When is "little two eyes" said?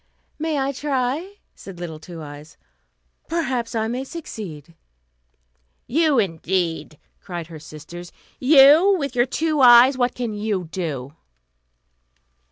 1.79-2.57